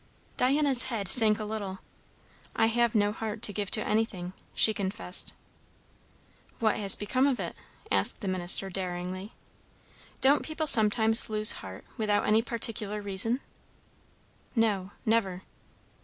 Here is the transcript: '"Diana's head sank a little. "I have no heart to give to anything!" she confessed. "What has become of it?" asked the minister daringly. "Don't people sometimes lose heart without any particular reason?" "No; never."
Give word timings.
'"Diana's 0.41 0.85
head 0.85 1.07
sank 1.07 1.37
a 1.37 1.43
little. 1.45 1.77
"I 2.55 2.65
have 2.65 2.95
no 2.95 3.11
heart 3.11 3.43
to 3.43 3.53
give 3.53 3.69
to 3.69 3.87
anything!" 3.87 4.33
she 4.55 4.73
confessed. 4.73 5.33
"What 6.57 6.75
has 6.77 6.95
become 6.95 7.27
of 7.27 7.39
it?" 7.39 7.55
asked 7.91 8.21
the 8.21 8.27
minister 8.27 8.71
daringly. 8.71 9.33
"Don't 10.19 10.41
people 10.41 10.65
sometimes 10.65 11.29
lose 11.29 11.51
heart 11.51 11.85
without 11.97 12.25
any 12.25 12.41
particular 12.41 12.99
reason?" 12.99 13.41
"No; 14.55 14.89
never." 15.05 15.43